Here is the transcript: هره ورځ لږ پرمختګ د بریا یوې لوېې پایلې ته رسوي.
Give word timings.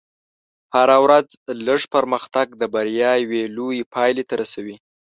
هره 0.75 0.97
ورځ 1.05 1.27
لږ 1.67 1.81
پرمختګ 1.95 2.47
د 2.61 2.63
بریا 2.73 3.11
یوې 3.23 3.43
لوېې 3.55 3.89
پایلې 3.93 4.23
ته 4.29 4.33
رسوي. 4.41 4.75